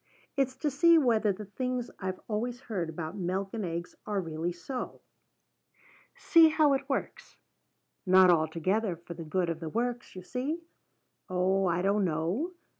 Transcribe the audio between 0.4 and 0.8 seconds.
to